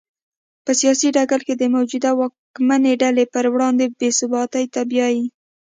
په 0.65 0.71
سیاسي 0.79 1.07
ډګر 1.15 1.41
کې 1.47 1.53
د 1.57 1.63
موجودې 1.75 2.11
واکمنې 2.19 2.93
ډلې 3.01 3.25
پر 3.33 3.45
وړاندې 3.53 3.85
بې 3.97 4.09
ثباتۍ 4.19 4.65
ته 4.73 4.81
بیايي. 4.89 5.25